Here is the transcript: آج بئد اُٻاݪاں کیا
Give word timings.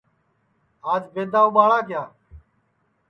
آج 0.93 1.03
بئد 1.13 1.33
اُٻاݪاں 1.41 1.83
کیا 1.87 2.03